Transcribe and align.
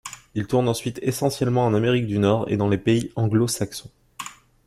Il 0.33 0.47
tourne 0.47 0.67
ensuite 0.67 0.97
essentiellement 1.03 1.63
en 1.63 1.75
Amérique 1.75 2.07
du 2.07 2.17
Nord 2.17 2.49
et 2.49 2.57
dans 2.57 2.67
les 2.67 2.79
pays 2.79 3.11
anglo-saxons. 3.15 3.91